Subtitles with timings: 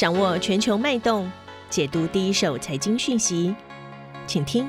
[0.00, 1.30] 掌握全球脉动，
[1.68, 3.54] 解读第一手财经讯息，
[4.26, 4.66] 请听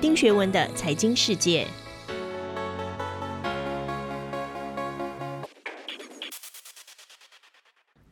[0.00, 1.64] 丁学文的财经世界。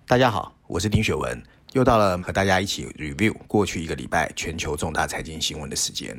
[0.06, 1.42] 大家好，我是丁学文。
[1.72, 6.16] 又到了和大家一起 review 过去一个礼拜全球重大财经新闻的时间。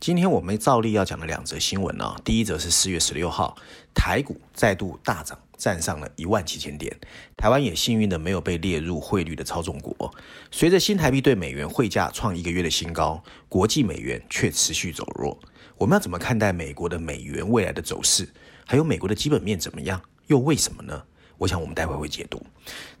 [0.00, 3.56] 今天我们照例要讲的两则新闻呢，第一则是四月十六号，
[3.94, 6.92] 台股再度大涨，站上了一万七千点。
[7.36, 10.12] 台湾也幸运的没有被列入汇率的操纵国。
[10.50, 15.38] 随着新台币对美元汇价创一个月的新高，国际美元却持续走弱。
[15.78, 18.28] 我们要怎么看待美国的美元未来的走势？
[18.66, 20.02] 还有美国的基本面怎么样？
[20.26, 21.04] 又为什么呢？
[21.42, 22.40] 我想我们待会会解读。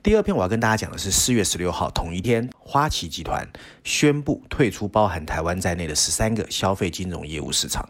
[0.02, 3.48] 第二篇我要跟大家讲的是四月十六号同一天，花旗集团
[3.84, 7.88] 宣布退出包含台湾在内的十三个消费金融业务市场，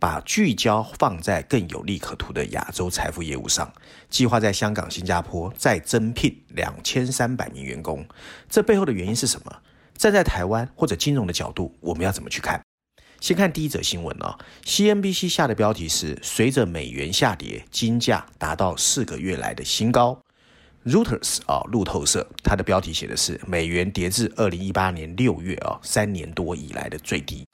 [0.00, 3.72] 把聚焦放在更有利可图的亚洲财富业务上，
[4.10, 8.04] 计划在香港、新加坡再增聘两千三百名员工。
[8.50, 9.62] 这背后的原因是什么？
[9.96, 12.60] 站在台湾或者金融的角度，我们要怎么去看？
[13.24, 20.20] 先看第一则新闻啊，CNBC 下的标题是：随着美元下跌，金价达到四个月来的新高。
[20.84, 27.46] Reuters 啊，路透社，它的标题写的是：美元跌至二零一八年六月啊，三年多以来的最低。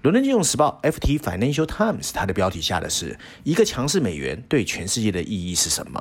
[0.00, 6.00] 伦敦金融时报 FT Financial Times 它的标题下的是：一个强势美元对全世界的意义是什么？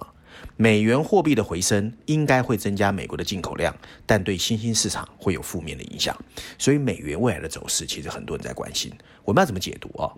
[0.58, 6.16] 美元货币的回升应该会增加美国的进口量，但对新兴市场会有负面的影响。
[6.58, 8.92] 所以美元未来的走势，其实很多人在关心。
[9.24, 10.12] 我们要怎么解读啊？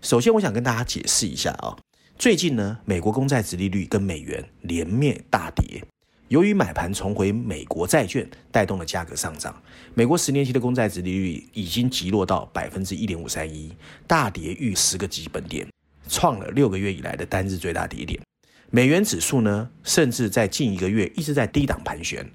[0.00, 1.76] 首先，我想跟大家解释一下啊。
[2.18, 5.82] 最近呢，美国公债殖利率跟美元连面大跌，
[6.28, 9.60] 由于买盘重回美国债券，带动了价格上涨。
[9.94, 13.74] 美国十年期的公债殖利率已经急落到百分之一点五三一，
[14.06, 15.66] 大跌逾十个基本点，
[16.08, 18.20] 创了六个月以来的单日最大跌点。
[18.74, 22.26] 美元指数呢，甚至在近一个月一直在低档盘旋，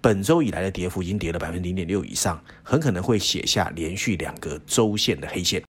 [0.00, 5.62] 本周以来的跌幅已经跌了百分之零点六以上，很可能会写下连续两个周线的黑线。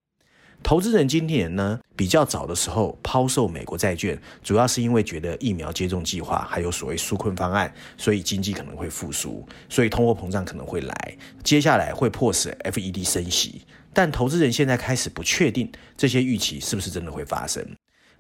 [0.63, 13.61] 投资人今年呢，比较早的时候抛售美国债券，主要是因为觉得疫苗接种计划还有所谓纾困方案，所以经济可能会复苏，所以通货膨胀可能会来，接下来会迫使 FED 升息。
[13.93, 17.63] 但投资人现在开始不确定这些预期是不是真的会发生。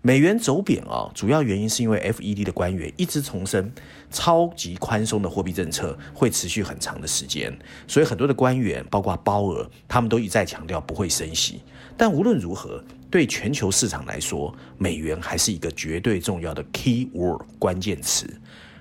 [0.05, 3.73] 美元走贬啊，主要原因是因为 FED 的官员一直重申，
[4.11, 7.51] 超级宽松的货币政策会持续很长的时间，
[7.87, 11.59] 所以很多的官员，包括鲍尔，他们都一再强调不会升息。
[11.97, 18.29] 但无论如何，对全球市场来说，美元还是一个绝对重要的 key word 关键词。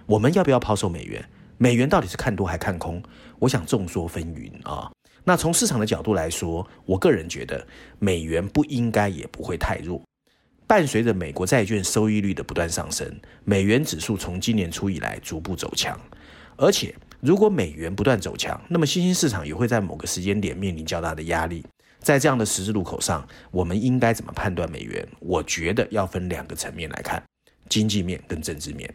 [0.04, 1.26] 我们要不要抛售美元？
[1.56, 3.02] 美元到底是看多还看空？
[3.38, 4.92] 我想众说纷纭啊。
[5.24, 7.66] 那从市场的角度来说，我个人觉得
[7.98, 10.02] 美元不应该也不会太弱。
[10.74, 13.08] 伴随着美国债券收益率的不断上升，
[13.44, 15.96] 美元指数从今年初以来逐步走强。
[16.56, 21.64] 而且，如果美元不断走强，那么新兴市场也会在某个时间点面临较大的压力。
[22.00, 25.06] 在这样的十字路口上，我们应该怎么判断美元？
[25.20, 27.22] 我觉得要分两个层面来看：
[27.68, 28.92] 经济面跟政治面。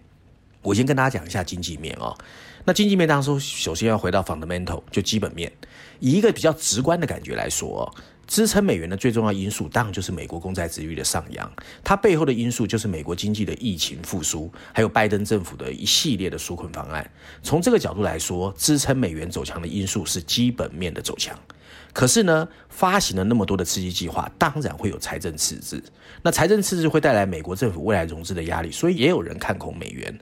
[0.61, 2.13] 我先跟大家讲一下经济面哦。
[2.65, 5.49] 那经济面当中，首先要回到 fundamental，就基本面。
[6.01, 7.89] 以一个比较直观的感觉来说。
[8.29, 11.51] 支撑美元的最重要因素，当然就是美国公债殖率的上扬。
[11.83, 17.09] 它背后的因素就是美国经济的疫情复苏，还有拜登政府的一系列的纾困方案。
[17.41, 21.35] 从这个角度来说，支撑美元走强的因素是基本面的走强。
[21.91, 25.83] 可是呢，发行了那么多的刺激计划，当然会有财政赤字。
[26.21, 30.15] 那财政赤字会带来美国政府未来融资的压力，所以也有人看空美元。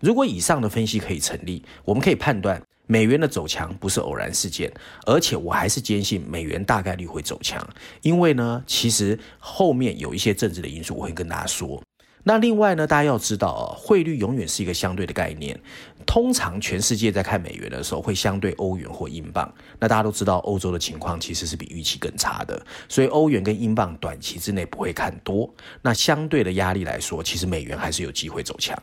[0.00, 2.62] 如果以上的分析可以成立，我们可以判断。
[2.90, 4.68] 美元的走强不是偶然事件，
[5.06, 7.64] 而且我还是坚信美元大概率会走强，
[8.02, 11.80] 因为呢，其实后面有一些政治的因素，我会跟大家说。
[12.24, 15.56] 那另外呢，大家要知道啊，汇率永远是一个相对的概念，
[16.04, 19.48] 通常全世界在看美元的时候会相对欧元或英镑。
[19.78, 25.48] 那大家都知道，欧洲的情况其实是比预期更差的，所以欧元跟英镑短期之内不会看多。
[25.80, 28.76] 那相对的压力来说，其实美元还是有机会走强。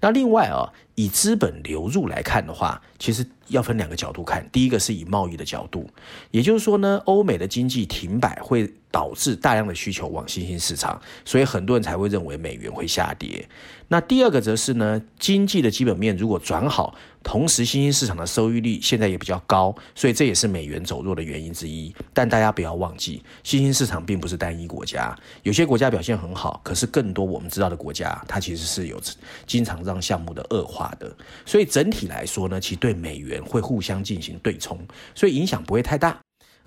[0.00, 4.48] 那另外啊，以资本流入来看的话，其实要分两个角度看。
[4.52, 5.88] 第一个是以贸易的角度，
[6.30, 13.46] 也就是说呢，欧美的经济停摆会导致大量的需求往新兴市场，所以很多人才会认为美元会下跌。
[13.90, 21.94] 那第二个则是呢，经济的基本面如果转好，同时新兴市场的收益率现在也比较高，所以这也是美元走弱的原因之一。
[22.12, 29.00] 但大家不要忘记，新兴市场并不是单一国家，有些国家表现很好，可是更多我们知道的国家，它其实是有
[29.46, 31.10] 经常让项目的恶化的。
[31.46, 34.78] 所以整体来说呢，其实对美元会互相进行对冲，
[35.14, 36.18] 所以影响不会太大。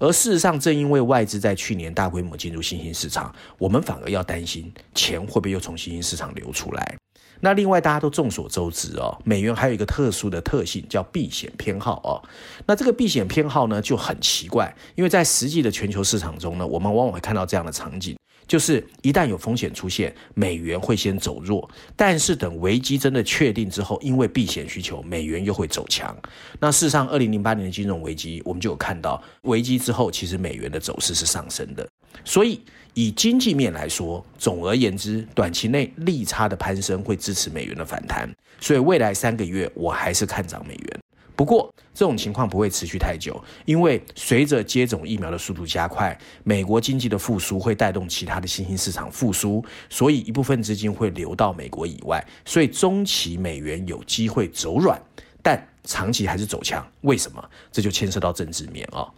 [0.01, 6.97] 而事实上，正因为外资在去年大规模进入新兴市场，我们反而要担心钱会不会又从新兴市场流出来。
[7.39, 12.17] 那另外大家都众所周知哦，美元还有一个特殊的特性叫避险偏好哦。
[12.65, 18.17] 那这个避险偏好呢就很奇怪，因为在实际的全球市场中呢，我们往往会看到这样的场景。
[18.51, 26.13] 就是一旦有风险出现，美元会先走弱，但是等危机真的确定之后，因为避险需求，美元又会走强。
[26.59, 31.87] 那事实上，二零零八年的金融危机，我们就有看到，危机之后，其实美元的走势是上升的。
[32.25, 32.59] 所以，
[32.93, 38.29] 以经济面来说，总而言之，短期内利差的攀升会支持美元的反弹。
[38.59, 40.99] 所以，未来三个月我还是看涨美元。
[41.41, 55.01] 不过，这种情况不会持续太久，因为随着接种疫苗的速度加快，美国经济的复苏会带动其他的新兴市场复苏，所以一部分资金会流到美国以外，所以中期美元有机会走软，
[55.41, 56.87] 但长期还是走强。
[57.01, 57.43] 为什么？
[57.71, 59.09] 这就牵涉到政治面啊、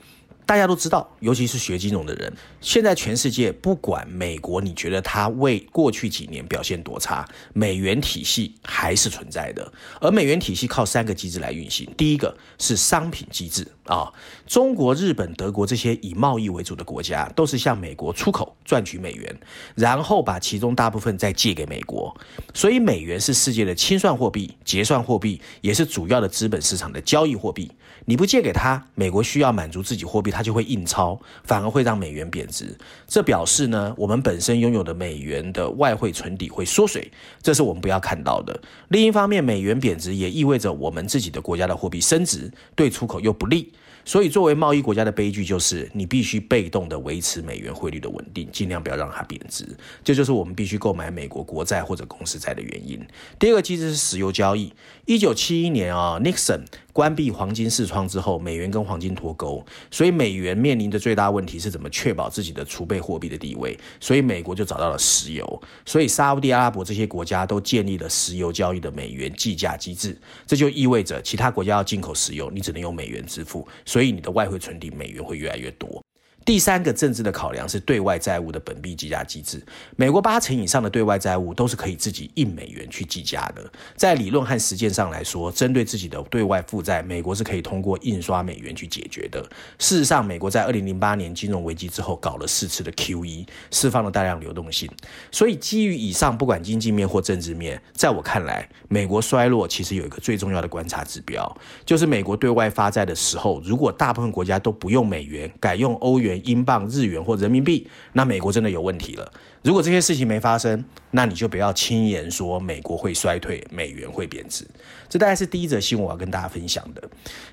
[0.46, 2.32] 大家都知道，尤其是学金融的人，
[2.62, 9.72] 现在全世界不管美国，你觉得它为过去几年表现多差，美元体系还是存在的。
[10.00, 14.12] 而美元体系靠三个机制来运行，第一个是商品机制啊，
[14.46, 19.40] 中国、日本、德国这些以贸易为主的国家，都是向美国出口赚取美元，
[19.76, 22.16] 然后把其中大部分再借给美国，
[22.54, 27.72] 所以美元是世界的清算货币、结算货币，也是主要的资本市场的交易货币。
[28.06, 32.78] 你不借给他，美国需要满足自己货币，它就会印钞，反而会让美元贬值。
[33.08, 37.12] 这表示呢，我们本身拥有的美元的外汇存底会缩水，
[37.42, 38.60] 这是我们不要看到的。
[38.90, 43.72] 另一方面，美元贬值也意味着我们自己的国家的货币升值，对出口又不利。
[44.06, 49.66] 所以，作为贸易国家的悲剧就是，你必须被动的维持美元汇率的稳定，尽量不要让它贬值。
[50.04, 53.00] 这就是我们必须购买美国国债或者公司债的原因。
[53.40, 54.74] 第二个机制是石油交易。
[55.06, 63.76] 一九七一年啊，Nixon 关闭黄金视窗之后，美元跟黄金脱钩，所以美元面临的最大问题是怎么确保自己的储备货币的地位。
[64.00, 70.16] 所以美国就找到了石油，所以沙乌地阿拉伯这些国家都建立了石油交易的美元计价机制。
[70.46, 73.68] 这就意味着其他国家要进口石油，你只能用美元支付。
[73.84, 76.00] 所以你的外汇存底美元会越来越多。
[76.46, 79.64] 第三个政治的考量是对外债务的本币计价机制。
[79.96, 83.64] 美国八成以上的对外债务都是可以自己印美元去计价的。
[83.96, 89.42] 在理论和实践上来说，针对自己的对外负债，美国是可以通过印刷美元去解决的。
[89.80, 94.90] 事实上，美国在二零零八年金融危机之后搞了四次的 QE，释放了大量流动性。
[95.32, 109.32] 所以，基于以上不管经济面或政治面，在我看来，美国衰落其实有一个最重要的观察指标，就是美国对外发债的时候，如果大部分国家都不用美元，改用欧元英镑、日元或人民币，那美国真的有问题了。
[109.62, 114.68] 如果这些事情没发生，那你就不要轻言说美国会衰退，美元会贬值。
[115.08, 117.02] 这大概是第一则新闻我要跟大家分享的。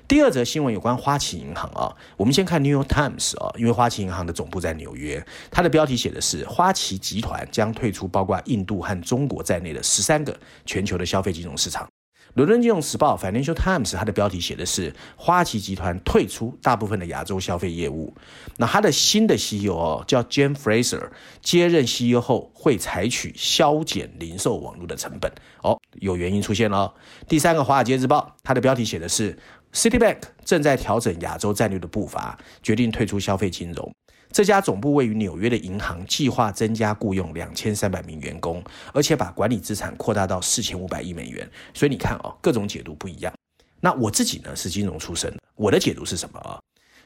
[0.07, 11.87] 第二则新闻有关花旗银行啊，我们先看 New York Times 啊，因为花旗银行的总部在纽约，它的标题写的是花旗集团将退出包括印度和中国在内的十三个全球的消费金融市场。
[12.33, 18.13] 伦敦金融时报 （Financial Times） 它的标题写的是花旗集团退出大部分的亚洲消费业务。
[18.57, 21.09] 那它的新的 CEO 哦叫 Jane Fraser，
[21.41, 25.31] 接任 CEO 后会采取削减零售网络的成本。
[25.61, 26.93] 哦，有原因出现了。
[27.27, 29.37] 第三个华尔街日报它的标题写的是
[29.73, 33.93] Citibank 正在调整亚洲战略的步伐，决定退出消费金融。
[34.31, 38.63] 这家总部位于纽约的银行计划增加雇佣两千三百名员工，
[38.93, 41.49] 而且把管理资产扩大到四千五百亿美元。
[41.73, 43.33] 所以你看哦，各种解读不一样。
[43.81, 46.59] 那我自己呢是金融出身的，我的解读是什么啊？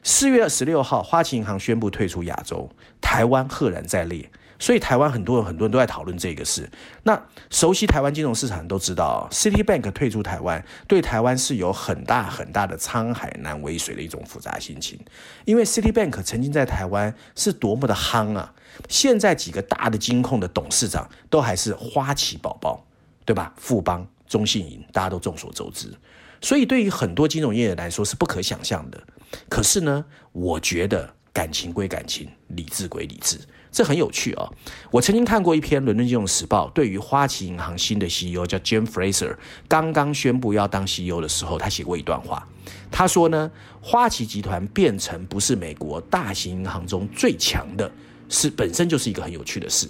[0.04, 2.70] 四月二十六号，花旗银行宣布退出亚洲，
[3.02, 4.30] 台湾赫然在列。
[4.58, 6.70] 所以台湾很多人很多人都在讨论这个事。
[7.04, 15.00] 那熟悉台湾金融市场都知道，Citibank 退出台湾，对台湾是有很大很大的沧海难为水的一种复杂心情。
[15.44, 18.54] 因为 Citibank 曾经在台湾是多么的夯啊！
[18.90, 22.86] 现在几个大的金控的董事长都还是花旗宝宝，
[23.26, 23.54] 对吧？
[23.58, 25.94] 富邦、中信银，大家都众所周知。
[26.42, 29.02] 所以对于很多金融业者来说是不可想象的。
[29.50, 33.40] 可是呢，我觉得感情归感情，理智归理智。
[33.76, 34.50] 这很有趣啊！
[34.90, 39.36] 我曾经看过一篇《伦敦金融时报》对于花旗银行新的 CEO 叫 Jim Fraser
[39.68, 42.48] 刚刚宣布要当 CEO 的时候，他写过一段话。
[42.90, 43.52] 他说呢，
[43.82, 47.92] 花旗集团变成不是美国大型银行中最强的，
[48.30, 49.90] 是本身就是一个很有趣的事。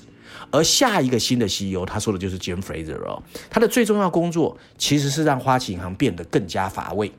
[0.49, 7.11] 而下一个新的 CEO，他说的就是 Jim Fraser 哦，他的最重要工作其实是让花旗银行变得更加乏味。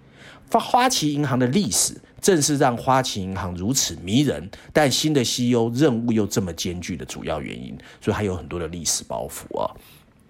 [0.51, 9.71] 花花旗银行的历史正是让花旗银行如此迷人，但新的 CEO 任务又这么艰巨的主要原因，所以还有很多的历史包袱啊。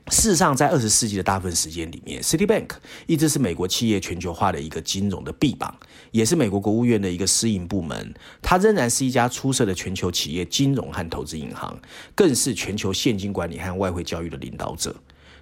[0.08, 2.68] 事实上，在二十世纪的大部分时间里面，Citibank
[3.08, 5.74] 一直是美国企业全球化的一个金融的臂膀，
[6.12, 8.14] 也是美国国务院的一个私营部门。
[8.40, 11.76] 它仍然是一家出色的全球企业金融和投资银行，
[12.14, 14.94] 更是全球现金管理和外汇交易的领导者。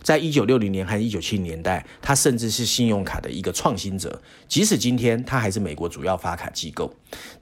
[0.02, 4.20] 在一九六零年和一九七零年代，它甚至是信用卡的一个创新者。
[4.46, 6.92] 即使今天它还是美国主要发卡机构，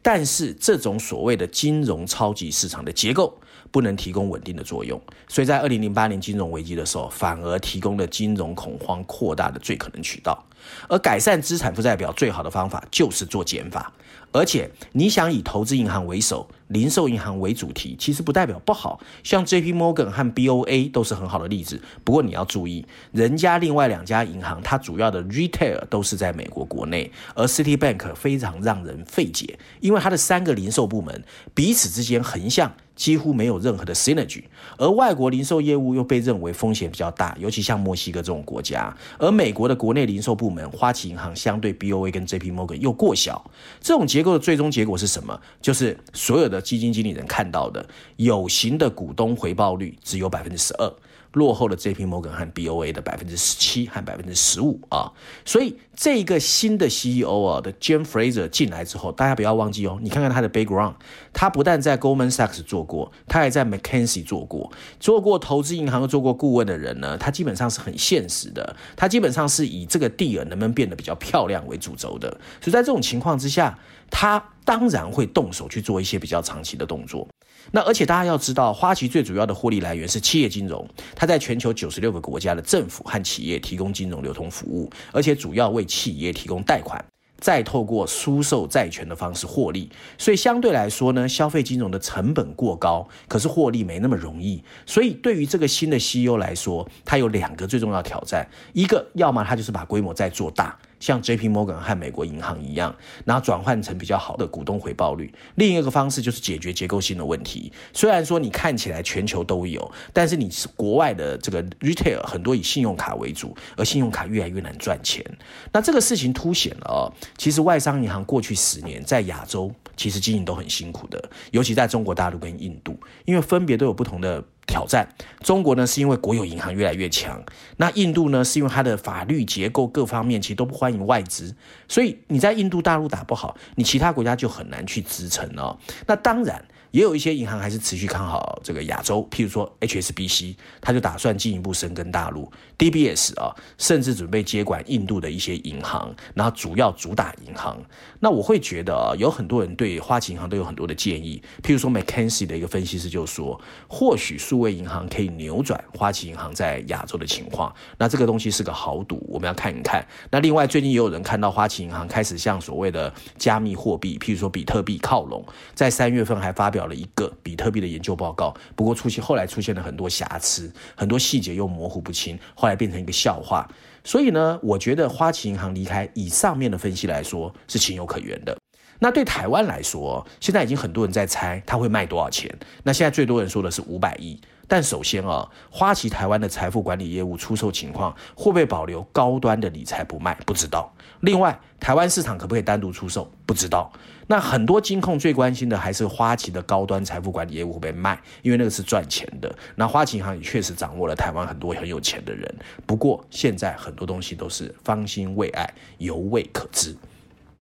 [0.00, 3.36] 但是这种所谓的金融超级市场的结构
[3.70, 10.46] 不能提供稳定的作用，所以在二零零八年金融危机的时候，反而提供了金融恐慌扩大的最可能渠道。
[10.88, 13.92] 而改善资产负债表最好的方法就是做减法。
[14.32, 18.98] 而且你想以投资银行为首，零售银行为主题，其实不代表不好。
[19.22, 19.72] 像 J.P.
[19.72, 21.80] Morgan 和 B.O.A 都是很好的例子。
[22.02, 31.22] 不过你要注意，人家另外两家银行，它主要的 retail 都是在美国国内，而 Citibank 非常让人费解，因为它的三个零售部门
[31.54, 32.72] 彼此之间横向。
[32.94, 34.44] 几乎没有任何的 synergy，
[34.76, 38.94] 而外国零售业务又被认为风险比较大，尤其像墨西哥这种国家。
[39.18, 45.40] 而美国的国内零售部门花旗银行相对 BOA 跟 JP Morgan 又过小，这种结构的最终结果是什么？
[45.60, 50.92] 就是所有的基金经理人看到的有形的股东回报率只有百分之十二。
[51.32, 52.04] 落后了 J.P.
[52.04, 55.12] Morgan 和 B.O.A 的百分之十七和百分之十五啊，
[55.44, 60.94] 所以这个新的 CEO 啊的 Jim Fraser 进来之后，大家不要忘记哦，你看看他的 background，
[61.32, 64.70] 他不但在 Goldman Sachs 做过，他还在 McKinsey 做过，
[65.00, 72.28] 做过投资银行又做过顾问的人呢，他基本上是很现实的，他基本上是以这个 deal 能不能变得比较漂亮为主轴的，
[72.60, 73.78] 所以在这种情况之下，
[74.10, 77.26] 他当然会动手去做一些比较长期的动作。
[77.70, 87.04] 那而且大家要知道，花旗最主要的获利来源是企业金融，它在全球九十六个国家的政府和企业提供金融流通服务，而且主要为企业提供贷款，
[87.38, 89.88] 再透过输售债权的方式获利。
[90.18, 94.62] 所以相对来说呢，消费金融的成本过高，可是获利没那么容易。
[94.84, 100.76] 所以对于这个新的 CEO 来说，他有两个最重要挑战：一个，要么他就是把规模再做大。
[101.02, 101.48] 像 J.P.
[101.48, 102.94] Morgan 和美国银行一样，
[103.24, 105.34] 然后转换成比较好的股东回报率。
[105.56, 107.72] 另一个方式就是解决结构性的问题。
[107.92, 115.24] 虽然说你看起来全球都有，但是你是国外的这个 retail 很多以信用卡为主，而信用卡越来越难赚钱。
[115.72, 124.44] 那这个事情凸显了哦，其实外商银行过去十年在亚洲其实经营都很辛苦的，尤其在中国大陆跟印度，因为分别都有不同的。
[124.66, 125.08] 挑战
[125.40, 127.36] 中国呢，是因为国有银行越来越强；
[127.76, 131.54] 那印度呢，是因为它的法律结构各方面其实都不欢迎外资，
[131.88, 135.78] 所以你在印度大陆打不好，你其他国家就很难去支撑哦。
[136.06, 136.64] 那当然。
[136.92, 147.78] 也有一些银行还是持续看好这个亚洲，譬如说 HSBC，他就打算进一步深耕大陆；DBS 啊，甚至准备接管印度的一些银行，然后主要主打银行。
[148.20, 153.58] 那我会觉得啊，有很多人对花旗银行都有很多的建议，譬如说 McKinsey 的一个分析师就说，
[153.88, 157.74] 或许数位银行可以扭转花旗银行在亚洲的情况。
[157.96, 160.06] 那这个东西是个豪赌，我们要看一看。
[160.30, 165.42] 那另外最近也有人看到花旗银行开始向所谓的加密货币，譬如说比特币靠拢，
[165.74, 166.81] 在三月份还发表。
[166.86, 173.68] 了一个比特币的研究报告，不过出现后来出现了很多瑕疵，很多细节又模糊不清，后来变成一个笑话。
[174.04, 178.56] 所以呢，我觉得花旗银行离开，以上面的分析来说是情有可原的。
[178.98, 182.48] 那对台湾来说，现在已经很多人在猜它会卖多少钱。
[182.84, 184.40] 那现在最多人说的是五百亿。
[184.68, 190.34] 但首先啊，花旗台湾的财富管理业务出售情况会不会保留高端的理财不卖？
[190.46, 190.94] 不知道。
[191.20, 193.30] 另外，台湾市场可不可以单独出售？
[193.44, 193.92] 不知道。
[194.26, 198.20] 那很多金控最关心的还是花旗的高端财富管理业务会不会卖？
[198.42, 199.54] 因为那个是赚钱的。
[199.74, 202.54] 那花旗银行也确实掌握了台湾很多很有钱的人。
[202.86, 206.96] 不过现在很多东西都是方兴未艾，犹未可知。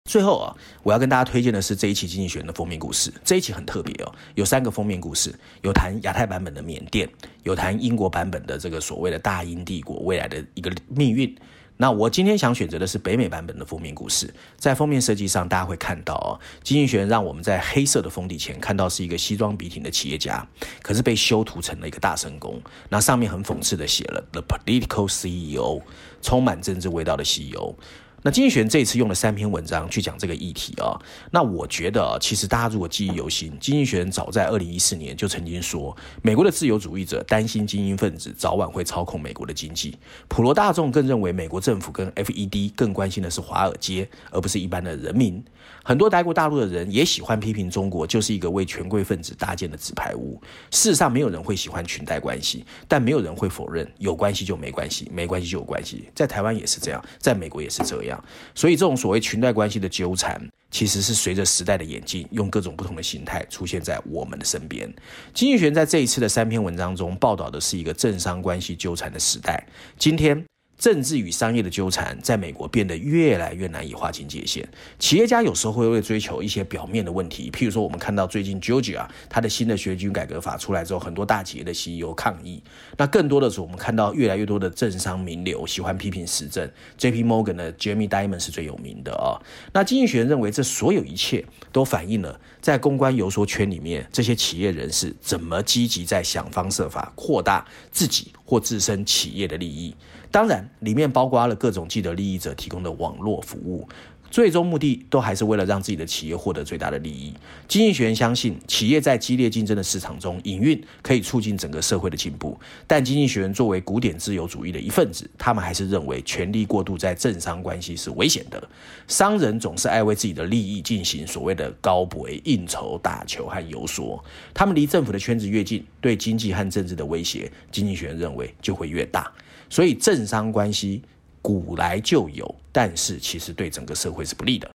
[0.06, 3.14] 最后啊，我要跟大家推荐的是这一期《经济学人》的封面故事。
[3.24, 7.08] 这一期很特别哦，有三个封面故事，有谈亚太版本的缅甸，
[7.44, 11.36] 有谈英国版本的这个所谓的大英帝国未来的一个命运。
[11.82, 14.34] 那我今天想选择的是北美版本的封面故事。
[14.58, 20.46] 在封面设计上，大家会看到啊，《经济学人》让我们在黑色的封底前看到是一个西装笔挺的企业家，
[20.82, 22.62] 可是被修图成了一个大神功。
[22.90, 25.82] 那上面很讽刺的写了 “The Political CEO”，
[26.22, 27.74] 充满政治味道的 CEO。
[28.22, 31.00] 那经济学人这次用了三篇文章去讲这个议题啊，
[31.32, 39.98] 那我觉得其实大家如果记忆犹新，经济学人早在二零一四年就曾经说，美国的自由主义者担心精英分子早晚会操控美国的经济，
[40.28, 45.44] 普罗大众更认为美国政府跟 FED 更关心的是华尔街，而不是一般的人民。
[45.84, 50.40] 很多待过大陆的人也喜欢批评中国，就是一个为权贵分子搭建的纸牌屋。
[50.72, 56.10] 事实上，没有人会喜欢裙带关系，但没有人会否认有关系就没关系，没关系就有关系。
[56.14, 58.09] 在台湾也是这样，在美国也是这样。
[58.56, 64.92] 所以，这种所谓裙带关系的纠缠，其实是随着时代的演进，用各种不同的形态出现在我们的身边。
[65.34, 69.68] 经济学在这一次的三篇文章中报道的是一个政商关系纠缠的时代。
[69.98, 70.49] 今天。
[70.80, 74.68] 政治与商业的纠缠在美国变得越来越难以划清界限。
[74.98, 82.64] 企业家有时候会为追求一些表面的问题，譬如说，我们看到最近 Georgia 它的新的学军改革法出来之后，很多大企业的 CEO 抗议。
[82.98, 86.68] 那更多的是我们看到越来越多的政商名流喜欢批评时政。
[86.98, 87.26] J.P.
[87.26, 89.36] Morgan 的 Jamie Dimon 是最有名的啊、
[89.74, 91.44] 那经济学人认为，这所有一切
[91.74, 99.94] 都反映了在公关游说圈里面，这些企业人士怎么积极在想方设法扩大自己或自身企业的利益。
[100.32, 103.88] 当然，里面包括了各种既得利益者提供的网络服务，
[104.30, 107.34] 最终目的都还是为了让自己的企业获得最大的利益。
[107.68, 112.56] 经济学人相信，企业在激烈竞争的市场中营运可以促进整个社会的进步。
[112.86, 118.70] 但经济学人作为古典自由主义的一份子，他们还是认为权力过度在政商关系是危险的。
[119.08, 124.24] 商人总是爱为自己的利益进行所谓的高博应酬、打球和游说。
[124.54, 129.32] 他们离政府的圈子越近，对经济和政治的威胁，经济学人认为就会越大。
[129.70, 131.04] 所以政商关系
[131.42, 134.70] 古来就有，但是其实对整个社会是不利的。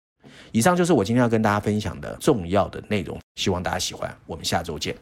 [0.52, 4.14] 以上就是我今天要跟大家分享的重要的内容，希望大家喜欢。
[4.26, 4.94] 我们下周见。